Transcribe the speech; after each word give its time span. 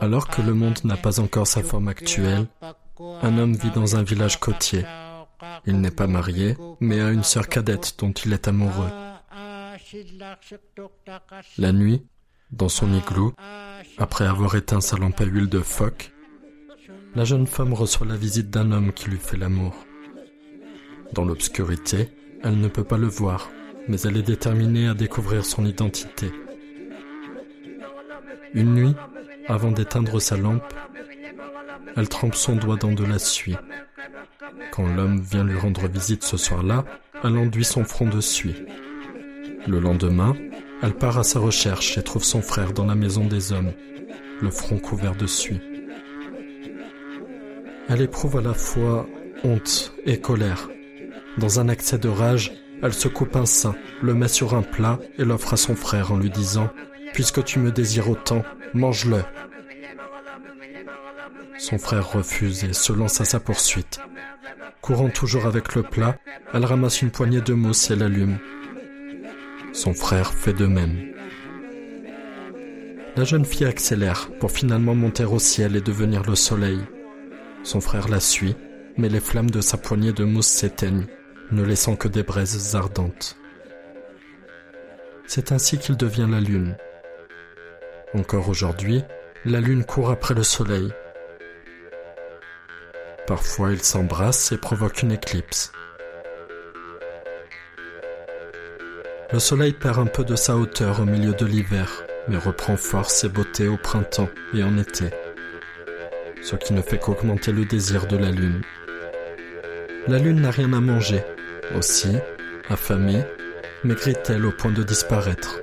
Alors 0.00 0.28
que 0.28 0.42
le 0.42 0.54
monde 0.54 0.78
n'a 0.84 0.96
pas 0.96 1.20
encore 1.20 1.46
sa 1.46 1.62
forme 1.62 1.88
actuelle, 1.88 2.46
un 3.22 3.38
homme 3.38 3.54
vit 3.54 3.70
dans 3.70 3.96
un 3.96 4.02
village 4.02 4.40
côtier. 4.40 4.84
Il 5.66 5.80
n'est 5.80 5.90
pas 5.90 6.06
marié, 6.06 6.56
mais 6.80 7.00
a 7.00 7.10
une 7.10 7.24
sœur 7.24 7.48
cadette 7.48 7.94
dont 7.98 8.12
il 8.12 8.32
est 8.32 8.48
amoureux. 8.48 8.90
La 11.58 11.72
nuit, 11.72 12.02
dans 12.52 12.68
son 12.68 12.92
igloo, 12.94 13.34
après 13.98 14.26
avoir 14.26 14.54
éteint 14.54 14.80
sa 14.80 14.96
lampe 14.96 15.20
à 15.20 15.24
huile 15.24 15.48
de 15.48 15.60
phoque, 15.60 16.12
la 17.14 17.24
jeune 17.24 17.46
femme 17.46 17.74
reçoit 17.74 18.06
la 18.06 18.16
visite 18.16 18.50
d'un 18.50 18.72
homme 18.72 18.92
qui 18.92 19.10
lui 19.10 19.18
fait 19.18 19.36
l'amour. 19.36 19.74
Dans 21.12 21.24
l'obscurité, 21.24 22.08
elle 22.42 22.58
ne 22.58 22.68
peut 22.68 22.84
pas 22.84 22.98
le 22.98 23.06
voir, 23.06 23.50
mais 23.88 24.00
elle 24.02 24.16
est 24.16 24.22
déterminée 24.22 24.88
à 24.88 24.94
découvrir 24.94 25.44
son 25.44 25.64
identité. 25.64 26.32
Une 28.54 28.74
nuit, 28.74 28.94
avant 29.46 29.70
d'éteindre 29.70 30.20
sa 30.20 30.36
lampe, 30.36 30.74
elle 31.96 32.08
trempe 32.08 32.34
son 32.34 32.56
doigt 32.56 32.76
dans 32.76 32.92
de 32.92 33.04
la 33.04 33.18
suie. 33.18 33.56
Quand 34.72 34.86
l'homme 34.86 35.20
vient 35.20 35.44
lui 35.44 35.58
rendre 35.58 35.88
visite 35.88 36.24
ce 36.24 36.36
soir-là, 36.36 36.84
elle 37.22 37.36
enduit 37.36 37.64
son 37.64 37.84
front 37.84 38.08
de 38.08 38.20
suie. 38.20 38.64
Le 39.66 39.78
lendemain, 39.78 40.34
elle 40.82 40.94
part 40.94 41.18
à 41.18 41.24
sa 41.24 41.38
recherche 41.38 41.98
et 41.98 42.02
trouve 42.02 42.24
son 42.24 42.42
frère 42.42 42.72
dans 42.72 42.86
la 42.86 42.94
maison 42.94 43.26
des 43.26 43.52
hommes, 43.52 43.72
le 44.40 44.50
front 44.50 44.78
couvert 44.78 45.14
de 45.14 45.26
suie. 45.26 45.60
Elle 47.88 48.02
éprouve 48.02 48.38
à 48.38 48.40
la 48.40 48.54
fois 48.54 49.06
honte 49.44 49.94
et 50.06 50.20
colère. 50.20 50.68
Dans 51.38 51.60
un 51.60 51.68
accès 51.68 51.98
de 51.98 52.08
rage, 52.08 52.52
elle 52.82 52.92
se 52.92 53.08
coupe 53.08 53.36
un 53.36 53.46
sein, 53.46 53.74
le 54.02 54.14
met 54.14 54.28
sur 54.28 54.54
un 54.54 54.62
plat 54.62 54.98
et 55.18 55.24
l'offre 55.24 55.54
à 55.54 55.56
son 55.56 55.76
frère 55.76 56.12
en 56.12 56.18
lui 56.18 56.30
disant⁇ 56.30 56.64
Puisque 57.12 57.44
tu 57.44 57.58
me 57.58 57.70
désires 57.70 58.08
autant, 58.08 58.42
mange-le!⁇ 58.74 59.18
Son 61.58 61.78
frère 61.78 62.10
refuse 62.12 62.64
et 62.64 62.72
se 62.72 62.92
lance 62.92 63.20
à 63.20 63.24
sa 63.24 63.38
poursuite. 63.38 64.00
Courant 64.80 65.10
toujours 65.10 65.46
avec 65.46 65.74
le 65.74 65.82
plat, 65.82 66.16
elle 66.54 66.64
ramasse 66.64 67.02
une 67.02 67.10
poignée 67.10 67.42
de 67.42 67.52
mousse 67.52 67.90
et 67.90 67.96
l'allume. 67.96 68.38
Son 69.72 69.92
frère 69.92 70.32
fait 70.32 70.54
de 70.54 70.66
même. 70.66 71.12
La 73.16 73.24
jeune 73.24 73.44
fille 73.44 73.66
accélère 73.66 74.30
pour 74.40 74.50
finalement 74.50 74.94
monter 74.94 75.24
au 75.24 75.38
ciel 75.38 75.76
et 75.76 75.80
devenir 75.80 76.22
le 76.22 76.34
soleil. 76.34 76.80
Son 77.62 77.80
frère 77.80 78.08
la 78.08 78.20
suit, 78.20 78.56
mais 78.96 79.08
les 79.08 79.20
flammes 79.20 79.50
de 79.50 79.60
sa 79.60 79.76
poignée 79.76 80.12
de 80.12 80.24
mousse 80.24 80.46
s'éteignent, 80.46 81.06
ne 81.52 81.62
laissant 81.62 81.96
que 81.96 82.08
des 82.08 82.22
braises 82.22 82.74
ardentes. 82.74 83.36
C'est 85.26 85.52
ainsi 85.52 85.78
qu'il 85.78 85.96
devient 85.96 86.28
la 86.30 86.40
lune. 86.40 86.76
Encore 88.14 88.48
aujourd'hui, 88.48 89.02
la 89.44 89.60
lune 89.60 89.84
court 89.84 90.10
après 90.10 90.34
le 90.34 90.42
soleil. 90.42 90.92
Parfois, 93.26 93.72
ils 93.72 93.82
s'embrassent 93.82 94.52
et 94.52 94.58
provoquent 94.58 95.02
une 95.02 95.12
éclipse. 95.12 95.72
Le 99.32 99.38
soleil 99.38 99.72
perd 99.72 99.98
un 99.98 100.06
peu 100.06 100.24
de 100.24 100.34
sa 100.34 100.56
hauteur 100.56 101.00
au 101.00 101.04
milieu 101.04 101.32
de 101.32 101.46
l'hiver, 101.46 102.04
mais 102.28 102.38
reprend 102.38 102.76
force 102.76 103.22
et 103.24 103.28
beauté 103.28 103.68
au 103.68 103.76
printemps 103.76 104.30
et 104.52 104.64
en 104.64 104.76
été 104.76 105.10
ce 106.42 106.56
qui 106.56 106.72
ne 106.72 106.82
fait 106.82 106.98
qu'augmenter 106.98 107.52
le 107.52 107.64
désir 107.64 108.06
de 108.06 108.16
la 108.16 108.30
lune. 108.30 108.62
La 110.08 110.18
lune 110.18 110.40
n'a 110.40 110.50
rien 110.50 110.72
à 110.72 110.80
manger. 110.80 111.22
Aussi, 111.76 112.16
affamée, 112.68 113.24
maigrit-elle 113.84 114.44
au 114.44 114.50
point 114.50 114.72
de 114.72 114.82
disparaître. 114.82 115.60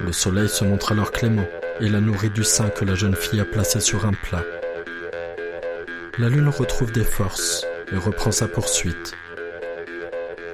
Le 0.00 0.12
soleil 0.12 0.48
se 0.48 0.64
montre 0.64 0.92
alors 0.92 1.12
clément 1.12 1.46
et 1.80 1.88
la 1.88 2.00
nourrit 2.00 2.30
du 2.30 2.42
sein 2.42 2.70
que 2.70 2.84
la 2.84 2.94
jeune 2.94 3.14
fille 3.14 3.40
a 3.40 3.44
placé 3.44 3.80
sur 3.80 4.06
un 4.06 4.12
plat. 4.12 4.44
La 6.18 6.28
lune 6.28 6.48
retrouve 6.48 6.90
des 6.92 7.04
forces 7.04 7.66
et 7.92 7.96
reprend 7.96 8.32
sa 8.32 8.48
poursuite. 8.48 9.14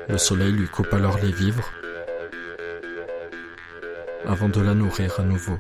Le 0.09 0.19
soleil 0.19 0.53
lui 0.53 0.67
coupe 0.67 0.93
alors 0.93 1.19
les 1.19 1.33
vivres 1.33 1.73
avant 4.27 4.49
de 4.49 4.61
la 4.61 4.75
nourrir 4.75 5.21
à 5.21 5.23
nouveau. 5.23 5.59